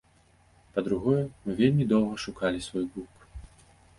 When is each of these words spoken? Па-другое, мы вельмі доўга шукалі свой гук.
Па-другое, 0.77 1.19
мы 1.43 1.55
вельмі 1.59 1.85
доўга 1.93 2.15
шукалі 2.25 2.65
свой 2.71 2.85
гук. 2.95 3.29